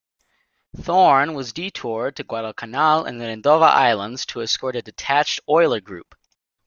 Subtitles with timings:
[0.75, 6.15] "Thorn" was detoured to Guadalcanal and Rendova Islands to escort a detached oiler group.